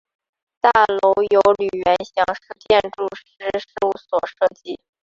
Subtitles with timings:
[0.59, 2.25] 大楼由吕元祥
[2.67, 4.79] 建筑师事务所设计。